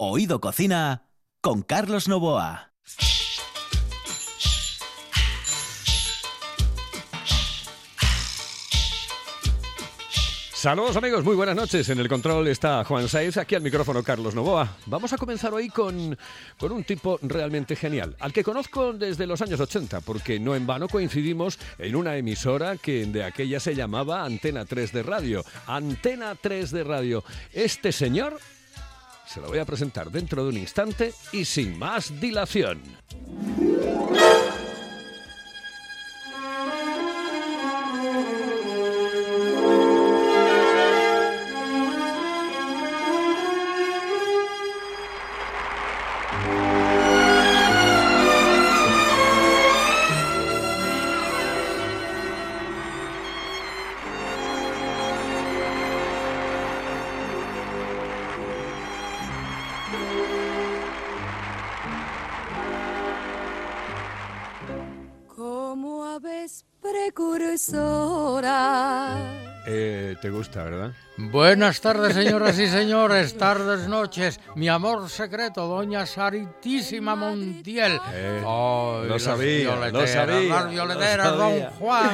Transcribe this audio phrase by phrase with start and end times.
[0.00, 1.08] Oído Cocina
[1.40, 2.72] con Carlos Novoa.
[10.52, 11.88] Saludos amigos, muy buenas noches.
[11.88, 14.76] En el control está Juan Saiz, aquí al micrófono Carlos Novoa.
[14.86, 16.16] Vamos a comenzar hoy con,
[16.58, 20.64] con un tipo realmente genial, al que conozco desde los años 80, porque no en
[20.64, 25.44] vano coincidimos en una emisora que de aquella se llamaba Antena 3 de Radio.
[25.66, 27.24] Antena 3 de Radio.
[27.52, 28.38] Este señor
[29.28, 32.80] se lo voy a presentar dentro de un instante y sin más dilación.
[69.66, 70.92] Eh, ¿Te gusta, verdad?
[71.16, 74.38] Buenas tardes, señoras y señores, tardes, noches.
[74.54, 78.00] Mi amor secreto, doña Saritísima Montiel.
[78.12, 81.60] Eh, Ay, lo sabía, lo sabía, Las lo violeteras, don.
[81.80, 82.10] Juan.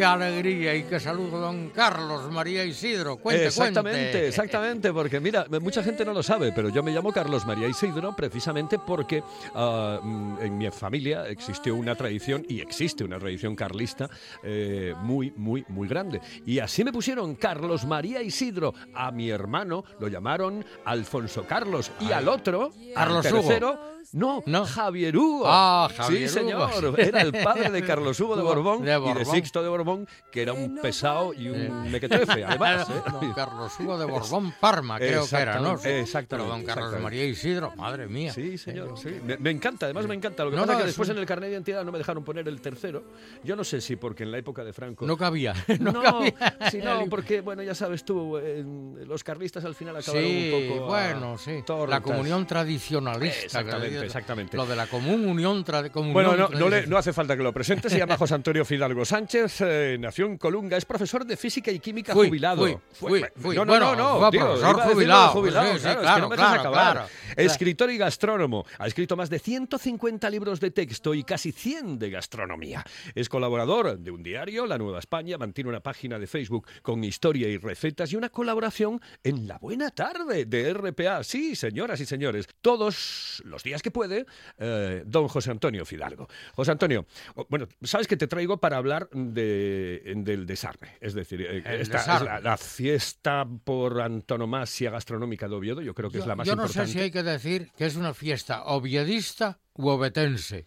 [0.00, 3.18] Qué alegría y qué saludo, don Carlos, María Isidro.
[3.18, 4.28] Cuente, exactamente, cuente.
[4.28, 8.16] exactamente, porque mira, mucha gente no lo sabe, pero yo me llamo Carlos María Isidro
[8.16, 9.22] precisamente porque
[9.54, 14.08] ah, mm, en mi familia existió una tradición y existe una tradición carlista
[14.42, 16.22] eh, muy, muy, muy grande.
[16.46, 18.72] Y así me pusieron Carlos María Isidro.
[18.94, 23.42] A mi hermano lo llamaron Alfonso Carlos y al otro, Carlos al Hugo.
[23.42, 23.78] tercero,
[24.12, 24.64] no, No.
[24.64, 25.44] Javier Hugo.
[25.46, 26.70] Ah, Javier Sí, señor.
[26.84, 26.96] Hugo.
[26.96, 29.26] Era el padre de Carlos Hugo de Borbón, de y de Borbón.
[29.26, 29.89] Sixto de Borbón,
[30.30, 32.88] que era un pesado y un mequetrefe, además.
[32.90, 33.02] ¿eh?
[33.12, 35.74] Don Carlos Hugo de Borbón Parma, creo que era, ¿no?
[35.82, 37.00] Exactamente, Pero don Carlos.
[37.00, 38.32] María Isidro, madre mía.
[38.32, 39.20] Sí, señor, sí.
[39.24, 40.44] Me, me encanta, además me encanta.
[40.44, 41.84] Lo que No, pasa no, es que es después un- en el carnet de identidad
[41.84, 43.02] no me dejaron poner el tercero.
[43.44, 45.06] Yo no sé si porque en la época de Franco...
[45.06, 46.34] No cabía, no, No, cabía.
[46.70, 48.64] sí, no, porque, bueno, ya sabes tú, eh,
[49.06, 50.84] los carlistas al final acabaron Sí, un poco...
[50.84, 51.62] a bueno, sí.
[51.66, 51.90] tortas.
[51.90, 53.44] La comunión tradicionalista.
[53.44, 54.56] Exactamente, exactamente.
[54.56, 57.42] Lo de la común unión, tra- comunión Bueno, no, no, le- no hace falta que
[57.42, 57.88] lo presente.
[57.90, 61.78] Se llama José Antonio Fidalgo Sánchez, eh, nació en Colunga, es profesor de física y
[61.78, 62.62] química Fui, jubilado.
[62.64, 63.56] fui, fui, fui.
[63.56, 64.30] No, no, Bueno, no, no.
[64.30, 66.36] tío, profesor jubilado, lo de jubilado, pues sí, sí, claro, es que claro, no me
[66.36, 66.92] dejas claro, acabar.
[66.92, 67.08] claro.
[67.36, 68.66] Escritor y gastrónomo.
[68.78, 72.84] Ha escrito más de 150 libros de texto y casi 100 de gastronomía.
[73.14, 77.48] Es colaborador de un diario, La Nueva España, mantiene una página de Facebook con historia
[77.48, 81.22] y recetas y una colaboración en La Buena Tarde de RPA.
[81.24, 84.26] Sí, señoras y señores, todos los días que puede,
[84.58, 86.28] eh, don José Antonio Fidalgo.
[86.54, 87.06] José Antonio,
[87.48, 90.96] bueno, sabes que te traigo para hablar de, del desarme.
[91.00, 96.10] Es decir, eh, esta es la, la fiesta por antonomasia gastronómica de Oviedo, yo creo
[96.10, 96.86] que es la más yo no importante.
[96.88, 100.66] sé si hay que decir que es una fiesta oviedista u obetense.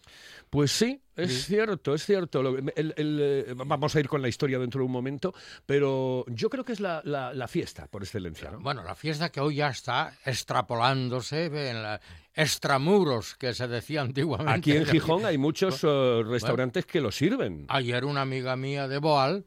[0.54, 2.40] Pues sí, es cierto, es cierto.
[2.40, 5.34] Lo- el- el, eh, vamos a ir con la historia dentro de un momento,
[5.66, 8.52] pero yo creo que es la, la- la fiesta por excelencia.
[8.52, 8.60] ¿no?
[8.60, 12.00] Bueno, la fiesta que hoy ya está extrapolándose en la
[12.34, 14.52] extramuros que se decía antiguamente.
[14.52, 17.66] Aquí en Gijón hay muchos eh, restaurantes que lo sirven.
[17.68, 19.46] Ayer una amiga mía de Boal.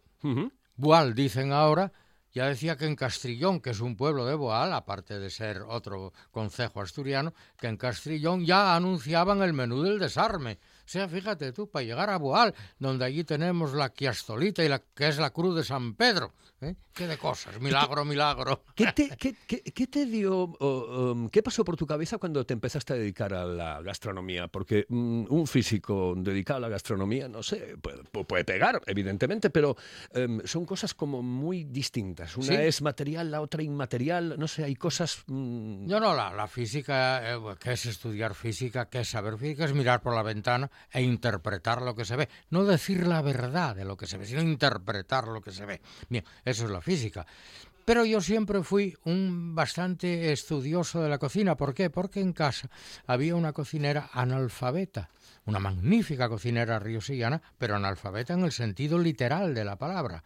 [0.75, 1.93] Boal dicen ahora,
[2.33, 6.11] ya decía que en Castrillón, que es un pueblo de Boal, aparte de ser otro
[6.31, 10.59] concejo asturiano, que en Castrillón ya anunciaban el menú del desarme.
[10.87, 15.09] Sea, fíjate tú, para llegar a Boal, donde allí tenemos la quiastolita y la que
[15.09, 16.31] es la cruz de San Pedro.
[16.61, 16.75] ¿eh?
[16.93, 18.63] Qué de cosas, milagro, milagro.
[18.73, 22.53] ¿Qué te, qué- qué- qué te dio, um, qué pasó por tu cabeza cuando te
[22.53, 24.47] empezaste a dedicar a la gastronomía?
[24.47, 29.49] Porque mm, un físico dedicado a la gastronomía, no sé, puede, pu- puede pegar, evidentemente,
[29.49, 29.75] pero
[30.13, 32.37] em, son cosas como muy distintas.
[32.37, 32.53] Una Sí.
[32.55, 35.21] es material, la otra inmaterial, no sé, hay cosas...
[35.27, 38.87] mm, Yo no, la, la física, eh, ¿qué es estudiar física?
[38.89, 39.65] ¿Qué es saber física?
[39.65, 42.29] Es mirar por la ventana e interpretar lo que se ve.
[42.49, 45.81] No decir la verdad de lo que se ve, sino interpretar lo que se ve.
[46.09, 47.25] Bien, eso es la física.
[47.87, 51.55] Pero yo siempre fui un bastante estudioso de la cocina.
[51.55, 51.89] ¿Por qué?
[51.89, 52.69] Porque en casa
[53.05, 55.09] había una cocinera analfabeta,
[55.45, 60.21] una magnífica cocinera riosillana, pero analfabeta en el sentido literal de la palabra.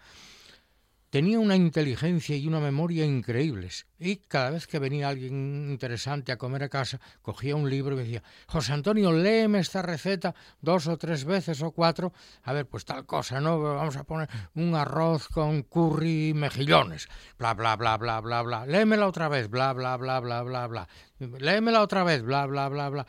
[1.11, 3.85] Tenía una inteligencia y una memoria increíbles.
[3.99, 7.99] Y cada vez que venía alguien interesante a comer a casa, cogía un libro y
[7.99, 12.13] decía, José Antonio, léeme esta receta dos o tres veces o cuatro.
[12.43, 13.59] A ver, pues tal cosa, ¿no?
[13.59, 17.09] Vamos a poner un arroz con curry y mejillones.
[17.37, 18.65] Bla, bla, bla, bla, bla, bla.
[18.65, 20.87] Léemela otra vez, bla, bla, bla, bla, bla, bla.
[21.19, 23.05] Léemela otra vez, bla, bla, bla, bla.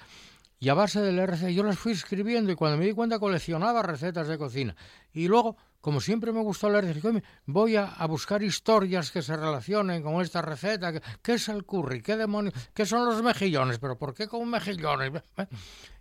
[0.58, 3.20] Y a base de leer recetas, yo las fui escribiendo y cuando me di cuenta
[3.20, 4.74] coleccionaba recetas de cocina.
[5.12, 9.36] Y luego, como siempre me gustó leer, dije, "Coño, voy a, buscar historias que se
[9.36, 10.92] relacionen con esta receta.
[11.20, 12.00] ¿Qué es el curry?
[12.00, 12.54] ¿Qué demonios?
[12.72, 13.78] ¿Qué son los mejillones?
[13.78, 15.22] ¿Pero por qué con mejillones?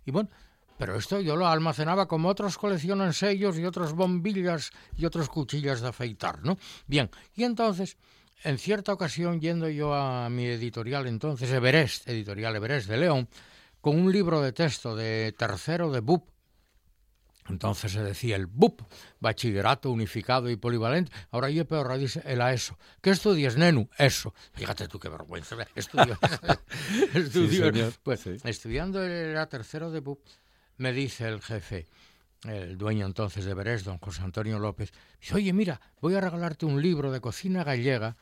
[0.06, 0.30] Y bueno,
[0.78, 5.80] pero esto yo lo almacenaba como otros coleccionan sellos y otros bombillas y otros cuchillas
[5.80, 6.58] de afeitar, ¿no?
[6.86, 7.96] Bien, y entonces,
[8.44, 13.28] en cierta ocasión, yendo yo a mi editorial entonces, Everest, editorial Everest de León,
[13.80, 16.31] con un libro de texto de tercero de BUP,
[17.48, 18.82] entonces se decía el BUP,
[19.20, 21.10] Bachillerato Unificado y Polivalente.
[21.30, 22.78] Ahora yo peor, dice el AESO.
[23.00, 23.88] ¿Qué estudias, Nenu?
[23.98, 24.32] Eso.
[24.54, 25.56] Fíjate tú qué vergüenza.
[25.74, 26.16] Estudio,
[27.14, 27.92] estudio- señor.
[28.02, 28.36] pues, Sí.
[28.44, 30.20] estudiando el a tercero de BUP,
[30.78, 31.88] me dice el jefe,
[32.44, 36.66] el dueño entonces de Everest, don José Antonio López, dice, oye, mira, voy a regalarte
[36.66, 38.16] un libro de cocina gallega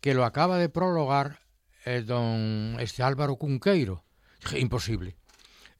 [0.00, 1.40] que lo acaba de prologar
[1.86, 4.04] eh, don este Álvaro Cunqueiro.
[4.40, 5.16] Dije, imposible.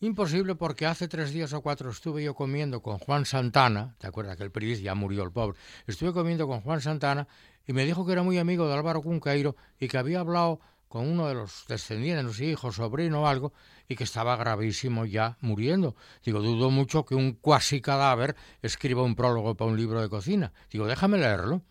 [0.05, 4.37] Imposible porque hace tres días o cuatro estuve yo comiendo con Juan Santana, ¿te acuerdas
[4.37, 5.57] que el periodista ya murió el pobre?
[5.87, 7.27] Estuve comiendo con Juan Santana
[7.67, 11.09] y me dijo que era muy amigo de Álvaro Cunqueiro y que había hablado con
[11.09, 13.55] uno de los descendientes, hijo, sobrino o algo,
[13.89, 15.97] y que estaba gravísimo ya muriendo.
[16.23, 20.53] Digo, dudo mucho que un cuasi cadáver escriba un prólogo para un libro de cocina.
[20.71, 21.63] Digo, déjame leerlo.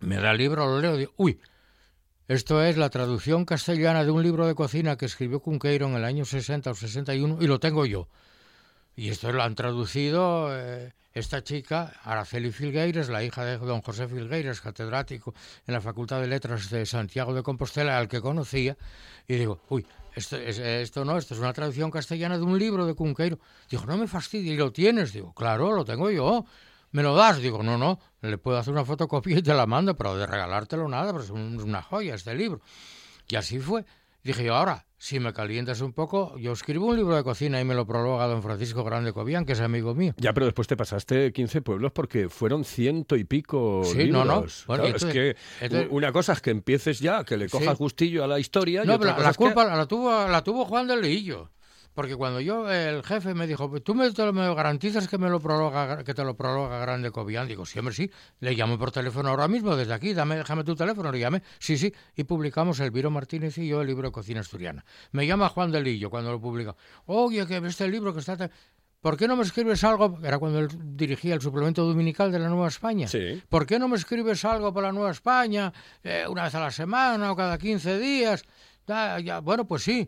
[0.00, 1.40] Me da el libro, lo leo, digo, uy,
[2.28, 6.04] esto es la traducción castellana de un libro de cocina que escribió Cunqueiro en el
[6.04, 8.08] año 60 o 61 y lo tengo yo.
[8.96, 14.08] Y esto lo han traducido eh, esta chica, Araceli Filgueires, la hija de don José
[14.08, 15.34] Filgueires, catedrático
[15.66, 18.76] en la Facultad de Letras de Santiago de Compostela, al que conocía.
[19.28, 22.86] Y digo, uy, esto, es- esto no, esto es una traducción castellana de un libro
[22.86, 23.38] de Cunqueiro.
[23.70, 25.12] Dijo, no me fastidies, ¿y lo tienes?
[25.12, 26.44] Digo, claro, lo tengo yo.
[26.96, 27.42] ¿Me lo das?
[27.42, 30.88] Digo, no, no, le puedo hacer una fotocopia y te la mando, pero de regalártelo
[30.88, 32.62] nada, pero es un- una joya este libro.
[33.28, 33.84] Y así fue.
[34.24, 37.64] Dije yo, ahora, si me calientas un poco, yo escribo un libro de cocina y
[37.66, 40.14] me lo prologa don Francisco Grande Cobian, que es amigo mío.
[40.16, 44.26] Ya, pero después te pasaste 15 pueblos porque fueron ciento y pico Sí, no, libros.
[44.26, 44.66] no.
[44.68, 45.12] Bueno, Claro, entonces- es
[45.60, 47.78] que entonces- una cosa es que empieces ya, que le cojas Sí.
[47.78, 48.84] gustillo a la historia.
[48.84, 50.86] y No, otra pero la, cosa la es que- culpa la tuvo, la tuvo Juan
[50.88, 51.50] del Lillo.
[51.96, 55.30] Porque cuando yo, el jefe me dijo, tú me, te lo- me garantizas que me
[55.30, 57.48] lo prologa, que te lo prologa Grande Cobian.
[57.48, 58.10] Digo, siempre sí.
[58.40, 61.42] Le llamo por teléfono ahora mismo desde aquí, dame, déjame tu teléfono, le llamé.
[61.58, 61.90] Sí, sí.
[62.14, 64.84] Y publicamos Elviro Martínez y yo el libro de cocina asturiana.
[65.12, 66.76] Me llama Juan del Lillo cuando lo publica.
[67.06, 68.50] Oye, que este libro que está...
[69.00, 70.18] ¿Por qué no me escribes algo?
[70.22, 73.08] Era cuando él dirigía el suplemento dominical de la Nueva España.
[73.08, 73.40] Sí.
[73.48, 75.72] ¿Por qué no me escribes algo para la Nueva España
[76.04, 78.42] eh, una vez a la semana o cada 15 días?
[78.86, 80.06] Ya, ya, Bueno, pues sí.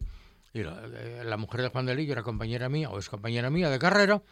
[0.59, 3.49] Y la, eh, la mujer de Juan de Lillo era compañera mía, o es compañera
[3.49, 4.23] mía de carrera,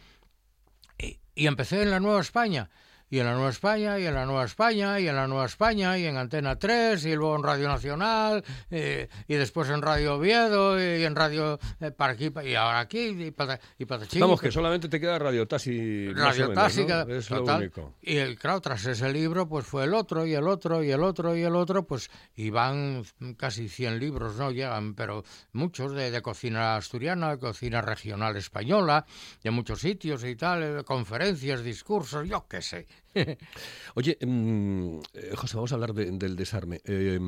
[0.97, 2.69] y, y empecé en la Nueva España.
[3.09, 5.97] Y en la Nueva España, y en la Nueva España, y en la Nueva España,
[5.97, 10.77] y en Antena 3, y luego en Radio Nacional, eh, y después en Radio Oviedo,
[10.77, 14.51] y en Radio eh, para aquí, y ahora aquí, y para, y para Vamos, que
[14.51, 16.11] solamente te queda Radio Taxi.
[16.13, 17.01] Radio Taxi, ¿no?
[17.01, 17.61] Es lo total.
[17.61, 17.93] único.
[18.01, 21.03] Y el, claro, tras ese libro, pues fue el otro, y el otro, y el
[21.03, 23.03] otro, y el otro, pues, y van
[23.37, 24.51] casi 100 libros, ¿no?
[24.51, 29.05] Llegan, pero muchos de, de cocina asturiana, de cocina regional española,
[29.43, 32.87] de muchos sitios y tal, conferencias, discursos, yo qué sé.
[33.95, 36.81] Oye, mm, eh, José, vamos a hablar de- del desarme.
[36.85, 37.19] Eh,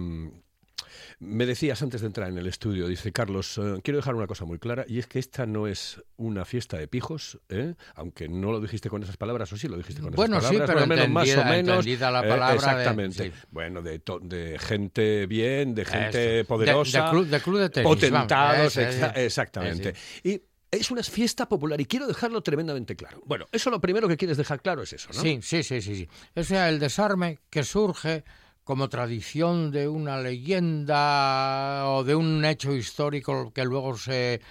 [1.19, 4.45] me decías antes de entrar en el estudio, dice Carlos, eh, quiero dejar una cosa
[4.45, 7.75] muy clara, y es que esta no es una fiesta de pijos, ¿eh?
[7.95, 10.57] aunque no lo dijiste con esas palabras, o sí lo dijiste con Bueno, esas sí,
[10.57, 11.85] palabras, pero más menos, más o menos.
[11.85, 13.23] la eh, palabra de- exactamente.
[13.25, 13.31] sí.
[13.51, 16.99] Bueno, de, gente bien, de gente poderosa.
[16.99, 17.87] De, de club, de club de tenis.
[17.89, 19.93] potentados, vamos, exactamente.
[19.95, 20.29] Sí.
[20.29, 23.21] Y es una fiesta popular y quiero dejarlo tremendamente claro.
[23.25, 25.21] Bueno, eso lo primero que quieres dejar claro es eso, ¿no?
[25.21, 26.09] Sí, sí, sí, sí, sí.
[26.35, 28.23] O sea, el desarme que surge
[28.63, 34.41] como tradición de una leyenda o de un hecho histórico que luego se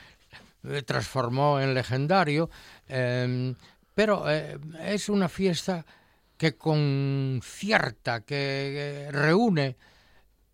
[0.64, 2.50] eh, transformó en legendario,
[2.88, 3.54] eh,
[3.94, 5.86] pero eh, es una fiesta
[6.38, 9.76] que concierta, que eh, reúne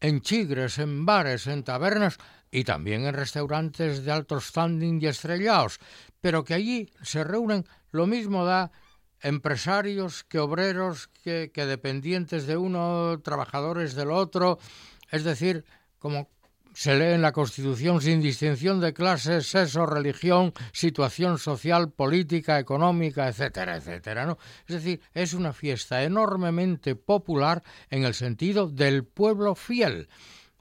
[0.00, 2.18] en chigres, en bares, en tabernas
[2.54, 5.80] y también en restaurantes de alto standing y estrellados,
[6.20, 8.70] pero que allí se reúnen, lo mismo da
[9.20, 14.60] empresarios que obreros, que, que dependientes de uno, trabajadores del otro,
[15.10, 15.64] es decir,
[15.98, 16.30] como
[16.74, 23.26] se lee en la Constitución sin distinción de clases, sexo, religión, situación social, política, económica,
[23.26, 24.38] etcétera, etcétera, ¿no?
[24.68, 30.08] Es decir, es una fiesta enormemente popular en el sentido del pueblo fiel.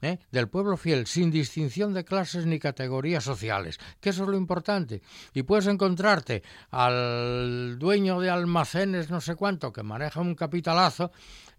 [0.04, 0.18] ¿Eh?
[0.30, 5.02] del pueblo fiel, sin distinción de clases ni categorías sociales, que eso es lo importante.
[5.32, 11.10] Y puedes encontrarte al dueño de almacenes no sé cuánto, que maneja un capitalazo,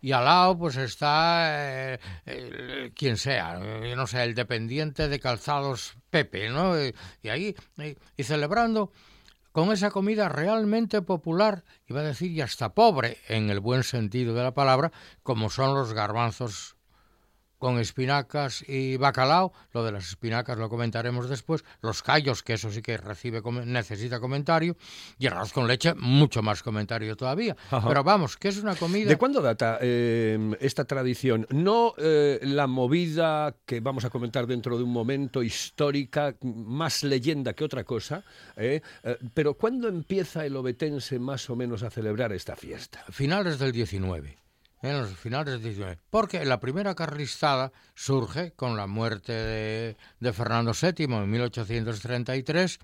[0.01, 1.93] y al lado pues está
[2.25, 6.81] eh, quien sea, eh, no sé, el dependiente de calzados Pepe, ¿no?
[6.81, 8.91] Y, y ahí, y- y celebrando
[9.51, 14.33] con esa comida realmente popular, iba a decir, y hasta pobre, en el buen sentido
[14.33, 14.91] de la palabra,
[15.23, 16.74] como son los garbanzos
[17.57, 19.53] con espinacas y bacalao.
[19.73, 21.63] Lo de las espinacas lo comentaremos después.
[21.81, 24.75] Los callos, que eso sí que recibe necesita comentario.
[25.17, 27.55] Y arroz con leche, mucho más comentario todavía.
[27.69, 29.09] Pero vamos, que es una comida...
[29.09, 31.47] ¿De cuándo data eh, esta tradición?
[31.49, 37.53] No eh, la movida que vamos a comentar dentro de un momento histórica, más leyenda
[37.53, 38.23] que otra cosa,
[38.55, 38.81] eh,
[39.33, 43.03] pero ¿cuándo empieza el obetense más o menos a celebrar esta fiesta?
[43.09, 44.44] Finales del 19
[44.81, 49.33] en los finales del 19, porque la primera carlistada surge con la muerte
[50.19, 52.79] de, Fernando VII en 1833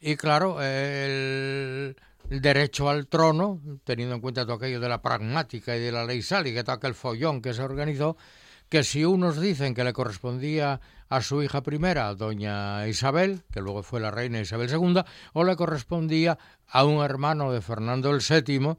[0.00, 1.96] y claro, el,
[2.28, 6.22] derecho al trono, teniendo en cuenta todo aquello de la pragmática y de la ley
[6.22, 8.16] sálica, todo aquel follón que se organizó,
[8.68, 13.82] que si unos dicen que le correspondía a su hija primera, doña Isabel, que luego
[13.82, 15.02] fue la reina Isabel II,
[15.32, 18.76] o le correspondía a un hermano de Fernando VII,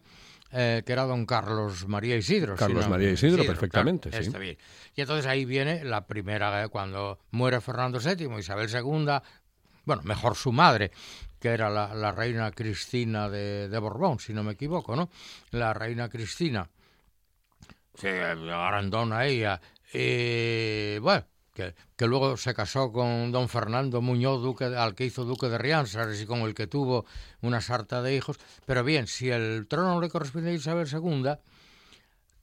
[0.59, 2.55] eh, que era don Carlos María Isidro.
[2.55, 4.11] Carlos María Isidro, perfectamente.
[4.11, 4.17] sí.
[4.17, 4.57] Está bien.
[4.95, 9.19] Y entonces ahí viene la primera, eh, cuando muere Fernando VII, Isabel II,
[9.85, 10.89] bueno, mejor su madre,
[11.39, 15.11] que era la, reina Cristina de, Borbón, si no me equivoco, ¿no?
[15.51, 16.67] La reina Cristina,
[17.93, 19.61] sí, grandona ella,
[19.93, 21.23] y bueno,
[21.95, 26.21] que, luego se casó con don Fernando Muñoz, duque, al que hizo duque de Rianzas
[26.21, 27.05] y con el que tuvo
[27.41, 28.37] una sarta de hijos.
[28.65, 31.31] Pero bien, si el trono le corresponde a Isabel II,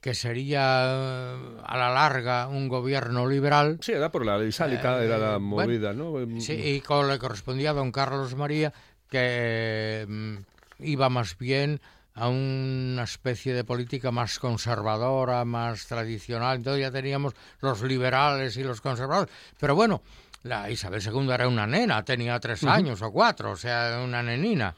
[0.01, 3.79] que sería eh, a la larga un gobierno liberal.
[3.81, 6.15] Sí, era por la ley sálica, era la eh, movida, ¿no?
[6.41, 8.73] Sí, y con, le correspondía a don Carlos María,
[9.09, 10.37] que mm,
[10.81, 11.81] iba más bien
[12.15, 16.57] a una especie de política más conservadora, más tradicional.
[16.57, 19.35] Entonces ya teníamos los liberales y los conservadores.
[19.59, 20.03] Pero bueno,
[20.45, 24.77] la Isabel II era una nena, tenía tres años o cuatro, o sea, una nenina.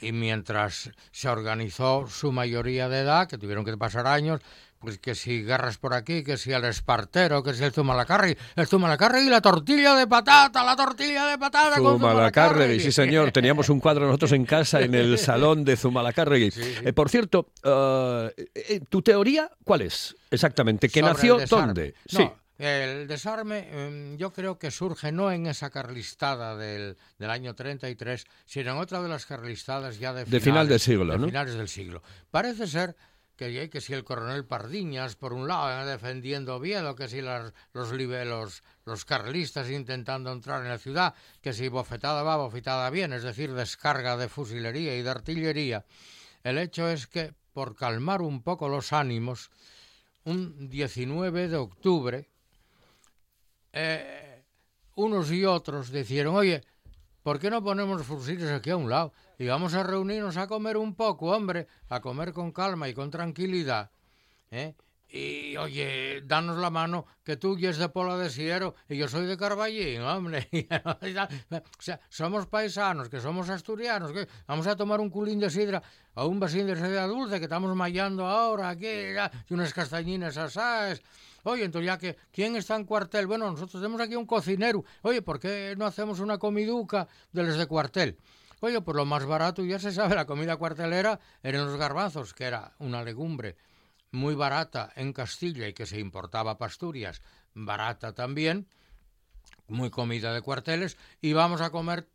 [0.00, 4.42] Y mientras se organizó su mayoría de edad, que tuvieron que pasar años,
[4.86, 8.68] pues que si guerras por aquí, que si el espartero, que si el zumalacarri, el
[8.68, 13.80] zumalacarri y la tortilla de patata, la tortilla de patata Zumalacárregui, sí señor, teníamos un
[13.80, 16.52] cuadro nosotros en casa en el salón de Zumalacárregui.
[16.84, 20.88] Eh, por cierto, eh, eh, ¿tu teoría cuál es exactamente?
[20.88, 21.94] ¿Que nació dónde?
[22.06, 22.30] sí.
[22.58, 28.24] El desarme em, yo creo que surge no en esa carlistada del, del, año 33,
[28.46, 31.68] sino en otra de las carlistadas ya de, de final del siglo, de finales del
[31.68, 32.02] siglo.
[32.30, 32.96] Parece ser
[33.36, 39.04] que, si el coronel Pardiñas, por un lado, defendiendo Oviedo, que si los, los, los
[39.04, 44.16] carlistas intentando entrar en la ciudad, que si bofetada va, bofetada bien, es decir, descarga
[44.16, 45.84] de fusilería y de artillería.
[46.42, 49.50] El hecho es que, por calmar un poco los ánimos,
[50.24, 52.28] un 19 de octubre,
[53.72, 54.44] eh,
[54.94, 56.64] unos y otros dijeron, oye,
[57.22, 59.12] ¿por qué no ponemos fusiles aquí a un lado?
[59.38, 63.10] Y vamos a reunirnos a comer un poco, hombre, a comer con calma y con
[63.10, 63.90] tranquilidad.
[64.50, 64.74] ¿eh?
[65.08, 69.06] Y oye, danos la mano, que tú y es de Pola de Siero y yo
[69.06, 70.48] soy de Carballín, hombre.
[70.84, 74.12] o sea, somos paisanos, que somos asturianos,
[74.46, 75.80] vamos a tomar un culín de sidra
[76.14, 78.88] o un vasín de sidra dulce que estamos mallando ahora aquí,
[79.48, 81.00] y unas castañinas asadas.
[81.44, 83.28] Oye, entonces ya ¿quién está en cuartel?
[83.28, 84.84] Bueno, nosotros tenemos aquí un cocinero.
[85.02, 88.18] Oye, ¿por qué no hacemos una comiduca de los de cuartel?
[88.60, 92.44] Oye, pues lo más barato, ya se sabe, la comida cuartelera eran los garbanzos, que
[92.44, 93.56] era una legumbre
[94.12, 97.20] muy barata en Castilla y que se importaba a Pasturias,
[97.54, 98.66] barata también,
[99.68, 102.08] muy comida de cuarteles, y vamos a comer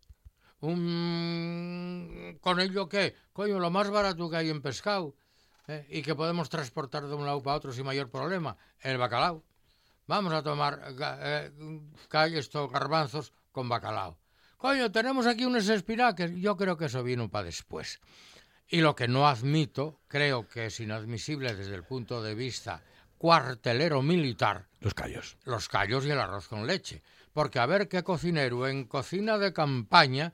[0.62, 2.38] un...
[2.42, 3.16] ¿Con ello qué?
[3.34, 5.16] Coño, lo más barato que hay en pescado
[5.68, 5.86] ¿eh?
[5.90, 9.44] y que podemos transportar de un lado para otro sin mayor problema, el bacalao.
[10.08, 11.52] Vamos a tomar eh,
[12.10, 14.21] calles, garbanzos con bacalao.
[14.62, 16.36] Coño, tenemos aquí unos espinaques.
[16.36, 18.00] Yo creo que eso vino para después.
[18.68, 22.84] Y lo que no admito, creo que es inadmisible desde el punto de vista
[23.18, 24.68] cuartelero militar.
[24.80, 25.36] Los callos.
[25.46, 27.01] Los callos y el arroz con leche.
[27.34, 30.32] Porque a ver qué cocinero en cocina de campaña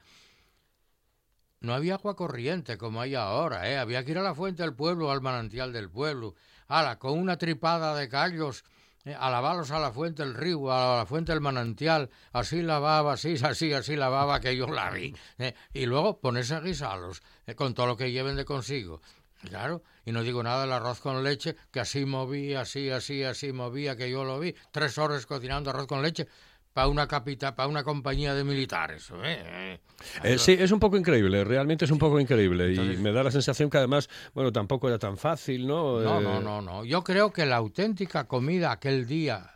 [1.62, 3.77] no había agua corriente como hay ahora, ¿eh?
[3.77, 6.36] Había que ir a la fuente del pueblo, al manantial del pueblo.
[6.67, 8.65] Ala, con una tripada de callos
[9.08, 13.14] eh, a lavarlos a la fuente del río, a la fuente del manantial, así lavaba,
[13.14, 15.16] así, así, así lavaba, que yo la vi.
[15.38, 19.02] Eh, y luego ponerse a guisarlos, eh, con todo lo que lleven de consigo.
[19.42, 23.54] Claro, y no digo nada del arroz con leche, que así movía, así, así, así
[23.54, 24.54] movía, que yo lo vi.
[24.72, 26.28] Tres horas cocinando arroz con leche
[26.77, 29.12] para una capital, para una compañía de militares.
[29.24, 29.79] ¿eh?
[30.24, 33.31] Eh, sí, es un poco increíble, realmente es un poco increíble y me da la
[33.31, 36.00] sensación que además, bueno, tampoco era tan fácil, ¿no?
[36.00, 36.86] No, no, eh, no, no.
[36.86, 39.55] Yo creo que la auténtica comida aquel día,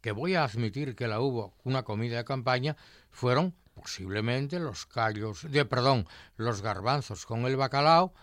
[0.00, 2.76] que voy a admitir que la hubo, una comida de campaña,
[3.10, 8.14] fueron posiblemente los callos, de, perdón, los garbanzos con el bacalao,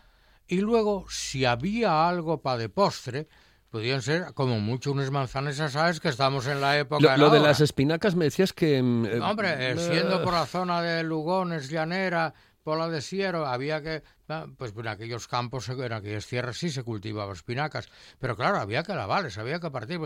[0.48, 3.28] y luego, si había algo para de postre,
[3.70, 7.18] podían ser como mucho unas manzanas asadas que estamos en la época.
[7.18, 8.82] Lo, lo de las espinacas me decías que...
[8.82, 12.34] mm, eh, Hombre, eh, eh, siendo por la zona de Lugones, Llanera,
[12.64, 16.84] Pola de Siero, había que, ah, pues en aquellos campos, en aquellas tierras sí se
[16.84, 17.88] cultivaban espinacas,
[18.20, 20.02] pero claro, había que lavarles, había que partir.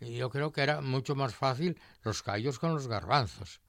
[0.00, 3.60] Y yo creo que era mucho más fácil los callos con los garbanzos.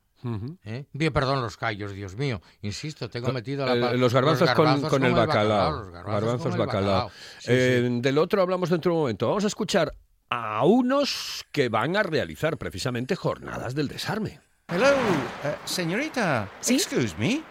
[0.63, 0.85] ¿Eh?
[0.93, 4.89] Bien, perdón, los callos, Dios mío, insisto, tengo metido la Eh, los garbanzos, con, garbanzos
[4.89, 5.71] con el el bacalao.
[5.83, 7.09] los garbanzos, con bacalao.
[7.39, 8.01] Sí, Eh, sí.
[8.01, 9.27] Del otro hablamos dentro de un momento.
[9.27, 9.93] Vamos a escuchar
[10.29, 14.41] a unos que van a realizar precisamente jornadas del desarme.
[14.67, 14.87] Hello,
[15.43, 16.49] eh, señorita.
[16.59, 16.75] ¿Sí?
[16.75, 17.41] Excuse me.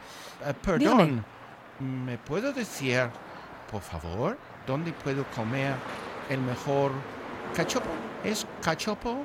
[0.62, 1.25] Perdón.
[1.80, 3.08] ¿Me puedo decir,
[3.70, 5.75] por favor, dónde puedo comer
[6.28, 6.92] el mejor
[7.54, 7.88] cachopo?
[8.25, 9.25] ¿Es cachopo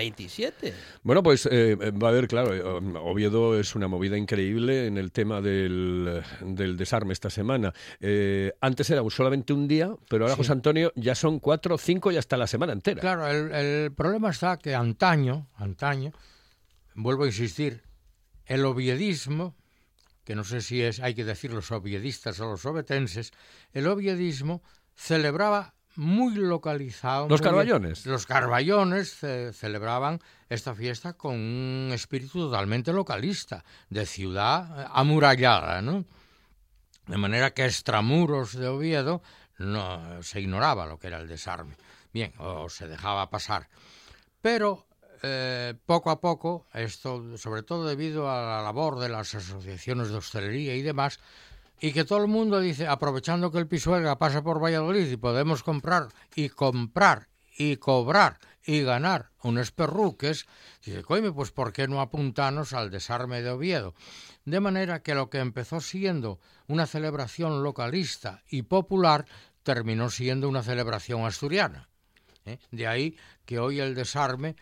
[0.00, 0.72] 27.
[1.02, 5.12] Bueno, pues eh, va a haber, claro, eh, Oviedo es una movida increíble en el
[5.12, 7.72] tema del, del desarme esta semana.
[8.00, 10.38] Eh, antes era solamente un día, pero ahora, Sí.
[10.40, 13.00] José Antonio, ya son cuatro, cinco y hasta la semana entera.
[13.00, 16.12] Claro, el, el problema está que antaño, antaño,
[16.94, 17.82] vuelvo a insistir,
[18.46, 19.54] el oviedismo,
[20.24, 23.32] que no sé si es, hay que decir los oviedistas o los obetenses,
[23.72, 24.62] el oviedismo
[24.94, 27.28] celebraba muy localizado.
[27.28, 28.06] Los muy- carballones.
[28.06, 36.04] Los carballones ce- celebraban esta fiesta con un espíritu totalmente localista, de ciudad amurallada, ¿no?
[37.06, 39.22] De manera que extramuros de Oviedo
[39.58, 41.76] no se ignoraba lo que era el desarme.
[42.12, 43.68] Bien, o se dejaba pasar.
[44.40, 44.86] Pero
[45.22, 50.16] eh, poco a poco, esto, sobre todo debido a la labor de las asociaciones de
[50.16, 51.20] hostelería y demás,
[51.80, 55.62] y que todo el mundo dice, aprovechando que el Pisuerga pasa por Valladolid y podemos
[55.62, 60.46] comprar y comprar y cobrar y ganar unos perruques,
[60.84, 63.94] dice, coime, pues ¿por qué no apuntarnos al desarme de Oviedo?
[64.44, 69.24] De manera que lo que empezó siendo una celebración localista y popular
[69.62, 71.88] terminó siendo una celebración asturiana.
[72.44, 72.58] ¿eh?
[72.70, 73.16] De ahí
[73.46, 74.56] que hoy el desarme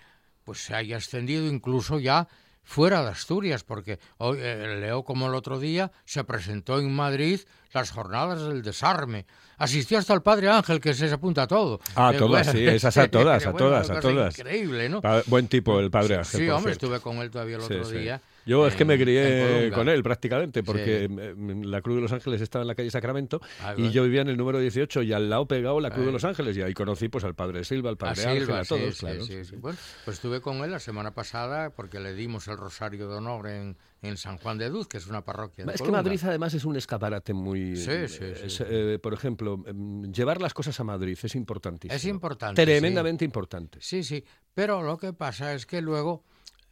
[0.45, 2.29] pues se haya extendido incluso ya
[2.69, 7.41] fuera de Asturias, porque hoy eh, leo como el otro día se presentó en Madrid
[7.73, 9.25] las jornadas del desarme.
[9.57, 11.81] Asistió hasta el padre Ángel, que se apunta a todo.
[11.97, 14.39] Ah, Eh, todas, sí, esas a todas, a todas, a todas.
[14.39, 15.01] Increíble, ¿no?
[15.01, 16.41] Pa- Buen tipo el padre Ángel.
[16.41, 16.87] Sí, hombre, cierto.
[16.95, 17.97] estuve con él todavía el otro sí.
[17.97, 18.21] día.
[18.49, 21.17] Yo es que me crié con él prácticamente, porque Sí.
[21.21, 21.35] eh,
[21.65, 23.91] la Cruz de los Ángeles estaba en la calle Sacramento Ah, y bueno.
[23.93, 26.57] yo vivía en el número 18 y al lado pegado la Cruz de los Ángeles
[26.57, 29.01] y ahí conocí pues al padre Silva, al A padre Ángel, Silva, a todos, sí,
[29.01, 29.25] claro.
[29.25, 29.57] sí, sí.
[29.57, 33.49] Bueno, pues estuve con él la semana pasada porque le dimos el Rosario de Honor
[33.49, 35.67] en, en San Juan de Duz, que es una parroquia.
[35.67, 35.91] de Es que.
[35.91, 37.77] Madrid además es un escaparate muy...
[37.77, 38.65] Sí, sí, es, sí.
[38.67, 41.95] eh, por ejemplo, em, llevar las cosas a Madrid es importantísimo.
[41.95, 42.63] Es importante.
[42.63, 42.67] sí.
[42.67, 43.79] Tremendamente importante.
[43.83, 46.25] Sí, sí, pero lo que pasa es que luego,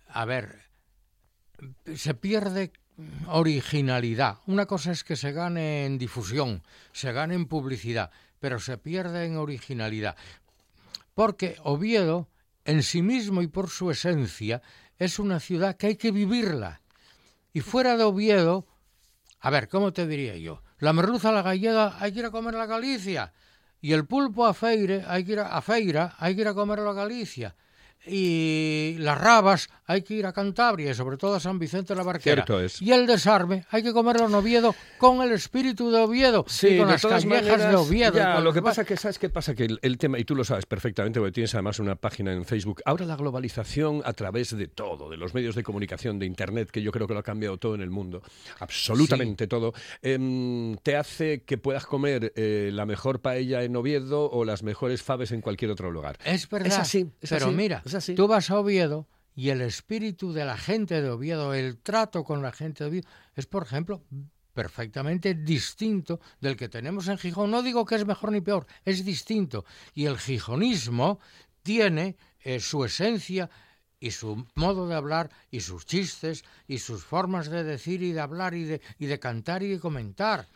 [0.09, 0.66] a ver,
[1.95, 2.73] se pierde
[3.29, 4.39] originalidad.
[4.47, 9.27] Una cosa es que se gane en difusión, se gane en publicidad, pero se pierde
[9.27, 10.17] en originalidad.
[11.15, 12.29] Porque Oviedo,
[12.65, 14.63] en sí mismo y por su esencia,
[14.99, 16.81] es una ciudad que hay que vivirla.
[17.53, 18.67] Y fuera de Oviedo,
[19.41, 20.63] a ver, ¿cómo te diría yo?
[20.79, 23.33] La merluza a la gallega hay que ir a comer a la Galicia.
[23.81, 26.55] Y el pulpo a Feire hay que ir a, a Feira, hay que ir a
[26.55, 27.55] comerlo a Galicia.
[28.07, 31.99] Y las rabas hay que ir a Cantabria, y sobre todo a San Vicente de
[31.99, 32.45] la Barquera.
[32.45, 32.83] Cierto es.
[32.83, 36.87] Y el desarme hay que comerlo en Oviedo con el espíritu de Oviedo y con
[36.87, 38.17] de las callejas de Oviedo.
[38.17, 40.45] ya, lo que pasa que sabes qué pasa que el, el tema y tú lo
[40.45, 42.83] sabes perfectamente porque tienes además una página en Facebook.
[42.85, 46.83] Ahora la globalización a través de todo, de los medios de comunicación, de internet, que
[46.83, 48.23] yo creo que lo ha cambiado todo en el mundo,
[48.59, 54.45] absolutamente todo, em, te hace que puedas comer eh, la mejor paella en Oviedo o
[54.45, 56.19] las mejores faves en cualquier otro lugar.
[56.25, 56.69] Es verdad.
[56.69, 58.15] Es así, es pero así, mira, es así.
[58.15, 62.43] tú vas a Oviedo y el espíritu de la gente de Oviedo, el trato con
[62.43, 64.03] la gente de Oviedo, es, por ejemplo,
[64.55, 67.51] perfectamente distinto del que tenemos en Gijón.
[67.51, 69.67] No digo que es mejor ni peor, es distinto.
[69.93, 71.21] Y el gijonismo
[71.63, 73.51] tiene eh, su esencia
[74.01, 78.21] y su modo de hablar y sus chistes y sus formas de decir y de
[78.21, 80.49] hablar y de, y de cantar y de comentar.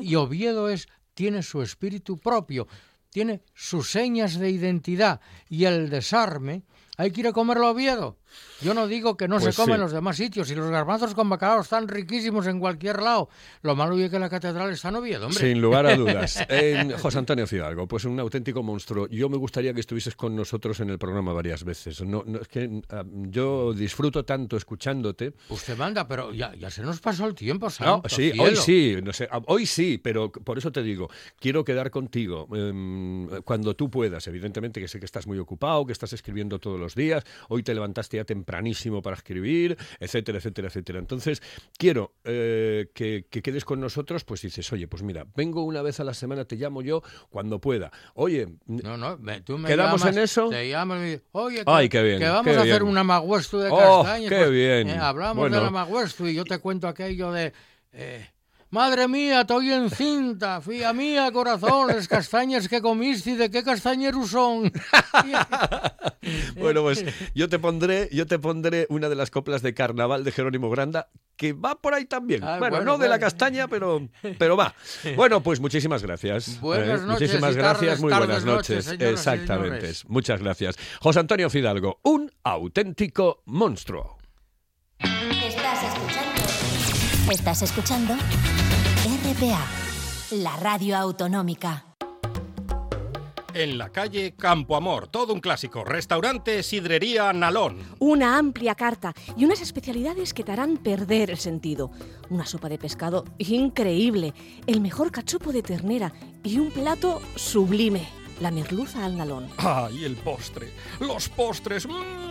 [0.00, 2.68] Y Oviedo es, tiene su espíritu propio,
[3.10, 6.62] tiene sus señas de identidad y el desarme
[6.98, 8.18] Hay que ir a comerlo a.
[8.60, 9.74] Yo no digo que no Pues se come sí.
[9.76, 10.50] en los demás sitios.
[10.50, 13.28] Y los garbanzos con bacalao están riquísimos en cualquier lado.
[13.62, 15.40] Lo malo es que la catedral está en Oviedo, hombre.
[15.40, 16.44] Sin lugar a dudas.
[16.48, 19.06] En José Antonio Fidalgo, pues un auténtico monstruo.
[19.08, 22.00] Yo me gustaría que estuvieses con nosotros en el programa varias veces.
[22.02, 25.34] No, no, es que ah, yo disfruto tanto escuchándote.
[25.48, 28.42] Usted manda, pero ya, ya se nos pasó el tiempo, No, santo sí, cielo.
[28.44, 32.48] hoy sí, no sé, ah, hoy sí, pero por eso te digo, quiero quedar contigo
[32.54, 34.26] em, cuando tú puedas.
[34.26, 37.24] Evidentemente que sé que estás muy ocupado, que estás escribiendo todos los días.
[37.48, 40.98] Hoy te levantaste tempranísimo para escribir, etcétera, etcétera, etcétera.
[40.98, 41.42] Entonces,
[41.76, 46.00] quiero eh, que, que quedes con nosotros, pues dices, oye, pues mira, vengo una vez
[46.00, 47.90] a la semana, te llamo yo cuando pueda.
[48.14, 50.48] Oye, No, no, me- tú me ¿Quedamos llamas, en eso?
[50.50, 53.04] Te llamo y me oye, que, Ay, qué bien, que vamos qué a hacer una
[53.04, 54.88] maguestu de Oh, qué pues, bien.
[54.88, 55.56] eh, hablamos Bueno.
[55.58, 57.52] de la maguestu y yo te cuento aquello de...
[57.92, 58.28] eh,
[58.70, 64.70] Madre mía, estoy encinta, fía mía, corazón, las castañas que comiste, ¿de qué castañeros son?
[66.56, 67.02] Bueno, pues
[67.34, 71.08] yo te pondré, yo te pondré una de las coplas de carnaval de Jerónimo Granda,
[71.36, 72.44] que va por ahí también.
[72.44, 74.74] Ah, bueno, bueno, no de la castaña, pero, pero va.
[75.16, 76.48] Bueno, pues muchísimas gracias.
[76.56, 76.58] ¿eh?
[76.60, 79.08] Buenas noches Muchísimas y gracias, tardes, muy buenas tardes, noches, noches.
[79.08, 79.92] Exactamente.
[80.08, 80.76] Muchas gracias.
[81.00, 84.18] José Antonio Fidalgo, un auténtico monstruo.
[84.98, 87.32] Estás escuchando.
[87.32, 88.16] Estás escuchando
[89.28, 89.62] RPA,
[90.30, 91.84] la radio autonómica.
[93.52, 95.84] En la calle Campo Amor, todo un clásico.
[95.84, 97.76] Restaurante Sidrería Nalón.
[97.98, 101.90] Una amplia carta y unas especialidades que te harán perder el sentido.
[102.30, 104.32] Una sopa de pescado increíble,
[104.66, 108.08] el mejor cachopo de ternera y un plato sublime,
[108.40, 109.48] la merluza al nalón.
[109.58, 110.72] ¡Ay, el postre!
[111.00, 111.86] ¡Los postres!
[111.86, 112.27] ¡Mmm!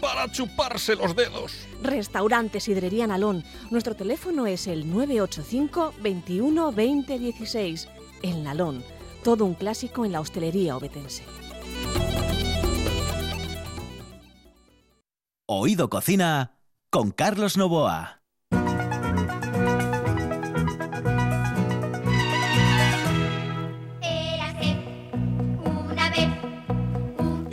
[0.00, 1.66] Para chuparse los dedos.
[1.82, 3.44] Restaurante Sidrería Nalón.
[3.70, 7.88] Nuestro teléfono es el 985 21 20 16.
[8.22, 8.82] El Nalón.
[9.22, 11.24] Todo un clásico en la hostelería obetense.
[15.46, 16.58] Oído Cocina
[16.90, 18.19] con Carlos Novoa.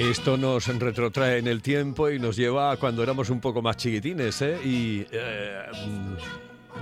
[0.10, 3.76] Esto nos retrotrae en el tiempo y nos lleva a cuando éramos un poco más
[3.76, 4.58] chiquitines, ¿eh?
[4.64, 5.66] Y eh,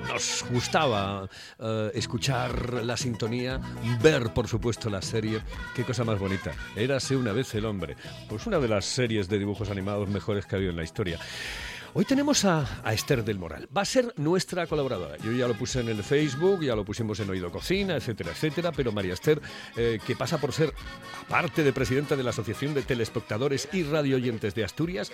[0.07, 3.59] nos gustaba eh, escuchar la sintonía,
[3.99, 5.41] ver, por supuesto, la serie.
[5.75, 6.51] Qué cosa más bonita.
[6.75, 7.95] Érase una vez el hombre.
[8.29, 11.19] Pues una de las series de dibujos animados mejores que ha habido en la historia.
[11.97, 13.69] Hoy tenemos a, Esther del Moral.
[13.75, 15.15] Va a ser nuestra colaboradora.
[15.19, 18.73] Yo ya lo puse en el Facebook, ya lo pusimos en Oído Cocina, etcétera, etcétera.
[18.73, 19.41] Pero María Esther,
[19.77, 20.73] eh, que pasa por ser,
[21.25, 25.09] aparte de presidenta de la Asociación de Telespectadores y Radioyentes de Asturias,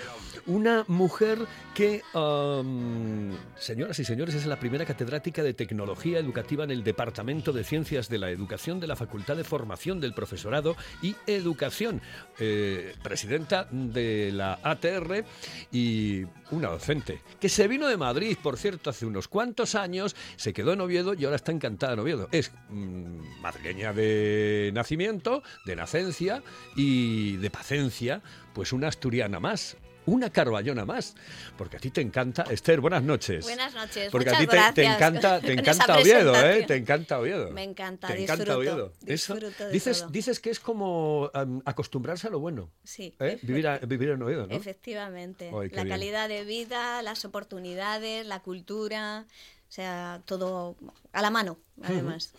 [0.47, 6.71] una mujer que, am, señoras y señores, es la primera catedrática de Tecnología Educativa en
[6.71, 11.15] el Departamento de Ciencias de la Educación de la Facultad de Formación del Profesorado y
[11.27, 12.01] Educación.
[12.39, 15.23] Eh, presidenta de la ATR
[15.71, 20.53] y una docente, que se vino de Madrid, por cierto, hace unos cuantos años, se
[20.53, 22.27] quedó en Oviedo y ahora está encantada en Oviedo.
[22.31, 26.43] Es mm, madrileña de nacimiento, de nacencia
[26.75, 28.21] y de pacencia,
[28.53, 29.77] pues una asturiana más.
[30.07, 31.15] Una carballona más,
[31.57, 32.43] porque a ti te encanta.
[32.49, 33.43] Esther, buenas noches.
[33.45, 36.63] Buenas noches, Porque muchas a ti te, encanta, te encanta Oviedo, ¿eh?
[36.65, 37.51] Te encanta Oviedo.
[37.51, 38.93] Me encanta, Te encanta disfruto, Oviedo.
[39.05, 40.09] Eso, disfruto de dices, todo.
[40.09, 42.71] dices que es como am, acostumbrarse a lo bueno.
[42.83, 43.37] Sí, ¿eh?
[43.43, 44.55] Vivir, a- vivir en Oviedo, ¿no?
[44.55, 45.51] efectivamente.
[45.53, 45.89] Ay, la bien.
[45.89, 49.27] calidad de vida, las oportunidades, la cultura,
[49.71, 50.75] o sea, todo
[51.13, 52.33] a la mano, además.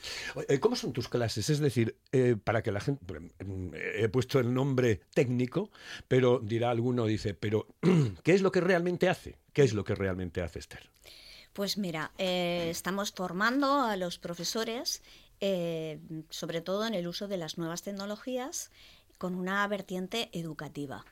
[0.61, 1.49] ¿Cómo son tus clases?
[1.49, 3.21] Es decir, eh, para que la gente...
[3.21, 5.71] mm, He puesto el nombre técnico,
[6.09, 7.68] pero dirá alguno, dice, pero
[8.23, 9.38] ¿qué es lo que realmente hace?
[9.55, 10.90] ¿Qué es lo que realmente hace Esther?
[11.55, 15.03] Pues mira, eh, estamos formando a los profesores,
[15.40, 18.71] eh, sobre todo en el uso de las nuevas tecnologías,
[19.16, 21.07] con una vertiente educativa.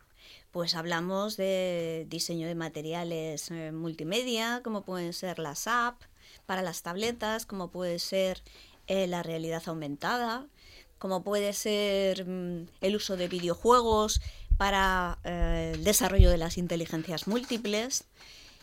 [0.51, 6.09] Pues hablamos de diseño de materiales eh, multimedia, como pueden ser las apps
[6.47, 8.43] para las tabletas, como puede ser
[8.87, 10.47] eh, la realidad aumentada,
[10.99, 14.21] como puede ser mm, el uso de videojuegos
[14.57, 18.05] para eh, el desarrollo de las inteligencias múltiples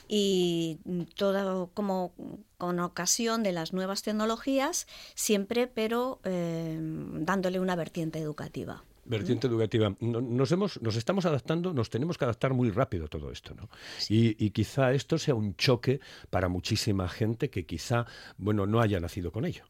[0.10, 0.80] y
[1.16, 2.14] todo como
[2.58, 8.84] con ocasión de las nuevas tecnologías, siempre pero dándole una vertiente educativa.
[9.08, 9.96] Vertiente educativa.
[10.00, 13.54] No- Nos, hemos, nos estamos adaptando, nos tenemos que adaptar muy rápido a todo esto,
[13.56, 13.70] ¿no?
[14.10, 18.06] Y, y quizá esto sea un choque para muchísima gente que quizá,
[18.38, 19.64] bueno, no haya nacido con ello.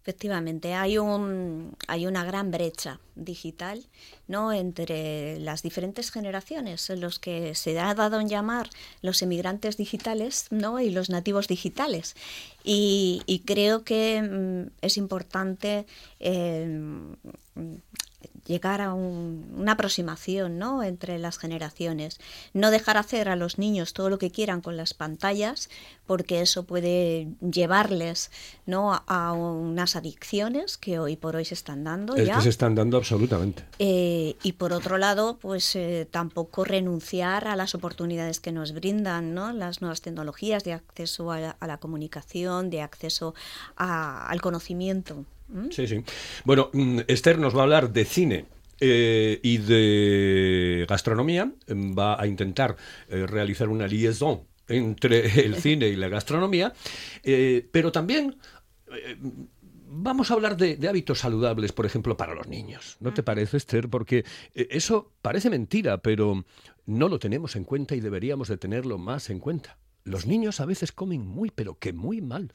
[0.00, 3.84] Efectivamente, hay un hay una gran brecha digital,
[4.28, 4.52] ¿no?
[4.52, 8.68] entre las diferentes generaciones, en los que se ha dado en llamar
[9.02, 10.78] los emigrantes digitales, ¿no?
[10.78, 12.14] y los nativos digitales.
[12.62, 15.86] Y, y creo que mm, es importante
[16.20, 16.80] eh,
[18.46, 20.82] llegar a una aproximación ¿no?
[20.82, 22.18] entre las generaciones.
[22.52, 25.70] No dejar hacer a los niños todo lo que quieran con las pantallas,
[26.06, 28.30] porque eso puede llevarles
[28.66, 29.02] ¿no?
[29.06, 32.16] a unas adicciones que hoy por hoy se están dando.
[32.16, 33.64] Es que se están dando absolutamente.
[33.78, 39.34] Eh, y por otro lado, pues eh, tampoco renunciar a las oportunidades que nos brindan
[39.34, 39.52] ¿no?
[39.52, 43.34] las nuevas tecnologías de acceso a la, comunicación, de acceso
[43.76, 45.24] al conocimiento.
[45.70, 46.02] Sí, sí.
[46.44, 48.46] Bueno, mm, Esther nos va a hablar de cine
[48.80, 51.52] eh, y de gastronomía.
[51.68, 52.76] Va a intentar
[53.08, 56.72] eh, realizar una liaison entre el cine y la gastronomía,
[57.22, 58.36] eh, pero también
[59.86, 62.96] vamos a hablar de, hábitos saludables, por ejemplo, para los niños.
[63.00, 63.24] ¿No te mm.
[63.24, 63.88] parece, Esther?
[63.88, 66.44] Porque eso parece mentira, pero
[66.86, 69.78] no lo tenemos en cuenta y deberíamos de tenerlo más en cuenta.
[70.04, 72.54] Los niños a veces comen muy, pero que muy mal.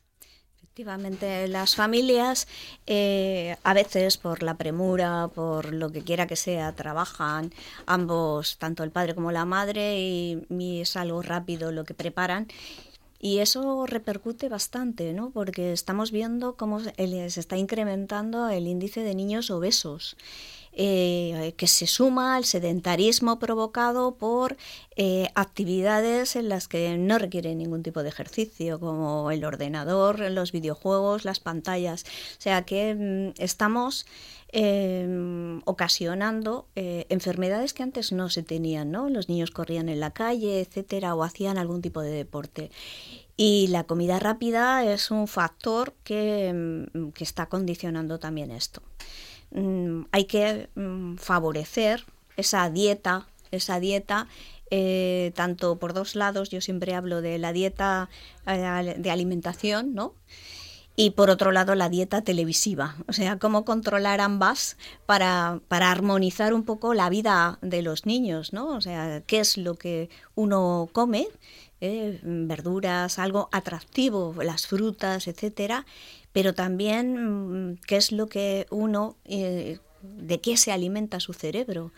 [0.79, 2.47] Efectivamente, las familias
[2.87, 7.51] eh, a veces por la premura, por lo que quiera que sea, trabajan
[7.85, 12.47] ambos, tanto el padre como la madre, y, es algo rápido lo que preparan.
[13.19, 15.31] Y eso repercute bastante, ¿no?
[15.31, 16.93] Porque estamos viendo cómo se
[17.27, 20.15] está incrementando el índice de niños obesos.
[20.81, 24.55] Eh, que se suma al sedentarismo provocado por
[24.95, 30.53] eh, actividades en las que no requieren ningún tipo de ejercicio, como el ordenador, los
[30.53, 32.05] videojuegos, las pantallas.
[32.37, 34.05] O sea que mm, estamos
[34.53, 39.09] em, ocasionando eh, enfermedades que antes no se tenían, ¿no?
[39.09, 42.71] Los niños corrían en la calle, etcétera, o hacían algún tipo de deporte.
[43.35, 48.81] Y la comida rápida es un factor que, mm, que está condicionando también esto.
[49.51, 52.05] Mm, hay que mm, favorecer
[52.37, 54.27] esa dieta, esa dieta
[54.71, 58.09] eh, tanto por dos lados, yo siempre hablo de la dieta
[58.45, 60.13] eh, de alimentación, ¿no?
[60.95, 62.97] Y por otro lado, la dieta televisiva.
[63.07, 68.51] O sea, cómo controlar ambas para, para armonizar un poco la vida de los niños,
[68.51, 68.75] ¿no?
[68.75, 71.29] O sea, qué es lo que uno come,
[71.79, 72.19] ¿eh?
[72.21, 75.85] verduras, algo atractivo, las frutas, etcétera,
[76.33, 81.91] pero también mm, qué es lo que uno, eh, de qué se alimenta su cerebro.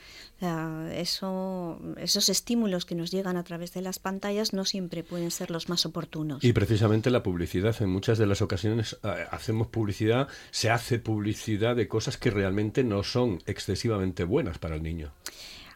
[0.94, 5.52] eso, esos estímulos que nos llegan a través de las pantallas no siempre pueden ser
[5.52, 6.44] los más oportunos.
[6.44, 11.76] Y precisamente la publicidad, en muchas de las ocasiones eh, hacemos publicidad, se hace publicidad
[11.76, 15.14] de cosas que realmente no son excesivamente buenas para el niño.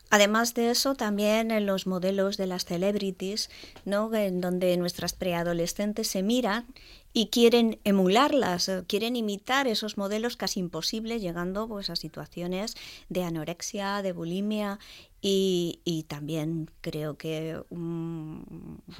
[0.10, 3.50] Además de eso, también en los modelos de las celebrities,
[3.86, 4.14] ¿no?
[4.14, 6.66] en donde nuestras preadolescentes se miran
[7.12, 12.76] y quieren emularlas, eh, quieren imitar esos modelos casi imposibles, llegando pues, a situaciones
[13.10, 14.80] de anorexia, de bulimia
[15.22, 17.60] y, también creo que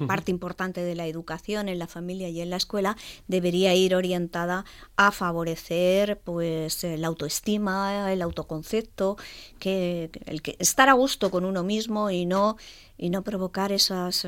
[0.06, 2.96] parte importante de la educación en la familia y en la escuela
[3.28, 4.64] debería ir orientada
[4.96, 9.16] a favorecer pues la autoestima, el autoconcepto,
[9.58, 12.56] que, el que estar a gusto con uno mismo y no
[12.98, 14.26] y no provocar esas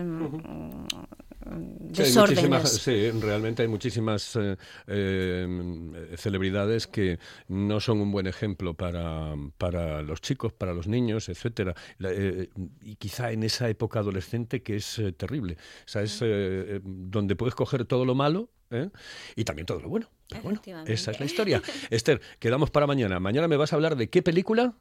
[1.49, 1.95] mm,
[2.65, 4.57] Sí, realmente hay muchísimas eh,
[4.87, 11.29] eh, celebridades que no son un buen ejemplo para, para los chicos, para los niños,
[11.29, 11.75] etcétera.
[12.01, 12.49] Eh,
[12.83, 15.55] y quizá en esa época adolescente que es terrible.
[15.55, 16.23] O sea, es
[16.83, 18.51] donde puedes coger todo lo malo
[19.35, 20.11] y también todo lo bueno.
[20.43, 21.63] bueno, esa es la historia.
[21.91, 23.19] Esther, quedamos para mañana.
[23.21, 24.75] Mañana me vas a hablar de qué película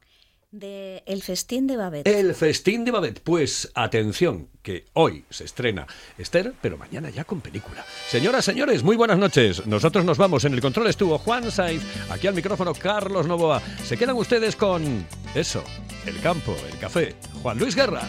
[0.51, 2.07] de El Festín de Babette.
[2.07, 3.21] El Festín de Babette.
[3.21, 7.85] Pues atención, que hoy se estrena Esther, pero mañana ya con película.
[8.09, 9.65] Señoras, señores, muy buenas noches.
[9.67, 10.45] Nosotros nos vamos.
[10.45, 13.61] En el control estuvo Juan Saiz, aquí al micrófono Carlos Novoa.
[13.83, 15.05] Se quedan ustedes con
[15.35, 15.63] eso,
[16.05, 17.15] el campo, el café.
[17.41, 18.01] Juan Luis Guerra.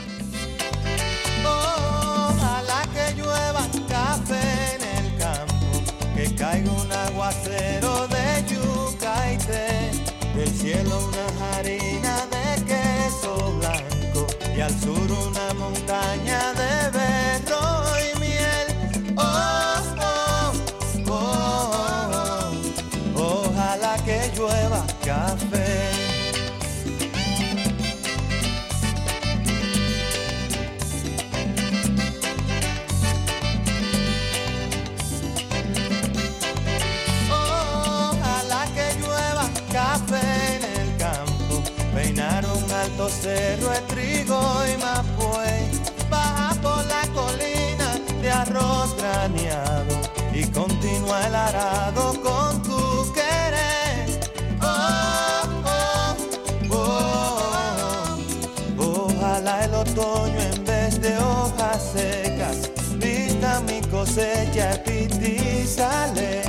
[14.69, 17.65] Al sur una montaña de berro
[18.07, 18.69] y miel.
[19.17, 19.81] Oh,
[21.09, 21.23] oh,
[23.17, 25.91] oh, ojalá que llueva café.
[37.31, 39.47] Ojalá que llueva
[64.19, 64.83] cosecha
[65.21, 66.43] y sale.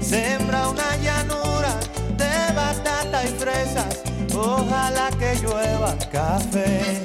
[0.00, 1.74] Sembra una llanura
[2.16, 4.02] de batata y fresas
[4.34, 7.02] Ojalá que llueva café.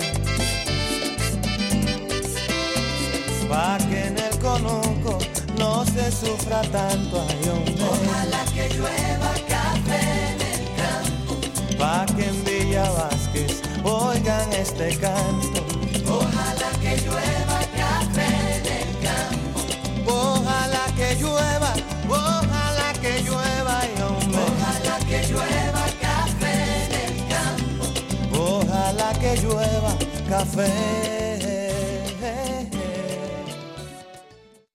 [3.49, 5.19] Pa' que en el conuco
[5.57, 7.83] no se sufra tanto, ay hombre.
[7.83, 11.77] Ojalá que llueva café en el campo.
[11.77, 15.65] Pa' que en Villa Vázquez oigan este canto.
[16.07, 17.62] Ojalá que llueva
[29.33, 29.97] que llueva
[30.29, 31.32] café.